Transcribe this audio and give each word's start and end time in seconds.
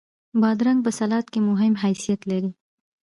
بادرنګ 0.41 0.79
په 0.85 0.91
سلاد 0.99 1.25
کې 1.33 1.39
مهم 1.49 1.73
حیثیت 1.83 2.21
لري. 2.31 2.51